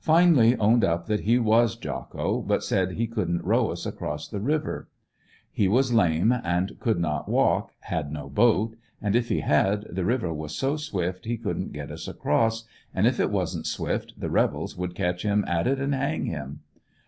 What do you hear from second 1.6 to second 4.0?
Jocko, but said he couldn't row us